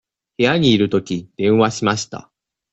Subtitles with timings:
[0.35, 2.31] 部屋にいるとき、電話しました。